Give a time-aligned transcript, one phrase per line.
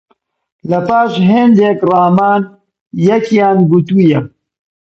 [0.69, 2.41] لە پاش هێندێک ڕامان،
[3.09, 4.19] یەکیان گوتوویە: